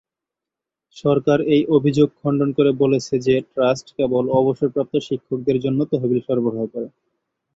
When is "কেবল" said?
3.97-4.23